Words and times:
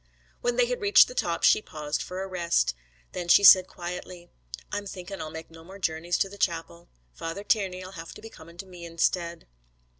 When 0.41 0.55
they 0.55 0.65
had 0.65 0.81
reached 0.81 1.07
the 1.07 1.13
top 1.13 1.43
she 1.43 1.61
paused 1.61 2.01
for 2.01 2.23
a 2.23 2.27
rest. 2.27 2.73
Then 3.11 3.27
she 3.27 3.43
said 3.43 3.67
quietly, 3.67 4.31
'I'm 4.71 4.87
thinkin' 4.87 5.21
I'll 5.21 5.29
make 5.29 5.51
no 5.51 5.63
more 5.63 5.77
journeys 5.77 6.17
to 6.17 6.27
the 6.27 6.39
Chapel. 6.39 6.89
Father 7.13 7.43
Tiernay'll 7.43 7.91
have 7.91 8.11
to 8.15 8.21
be 8.23 8.31
coming 8.31 8.57
to 8.57 8.65
me 8.65 8.83
instead.' 8.83 9.45